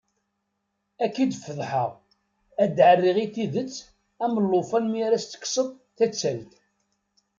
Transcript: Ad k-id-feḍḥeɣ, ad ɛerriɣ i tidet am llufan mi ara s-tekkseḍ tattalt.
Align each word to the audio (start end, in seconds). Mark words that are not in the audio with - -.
Ad 1.03 1.09
k-id-feḍḥeɣ, 1.15 1.91
ad 2.63 2.75
ɛerriɣ 2.89 3.17
i 3.25 3.27
tidet 3.33 3.75
am 4.23 4.33
llufan 4.43 4.85
mi 4.89 4.99
ara 5.05 5.19
s-tekkseḍ 5.23 5.67
tattalt. 5.97 6.51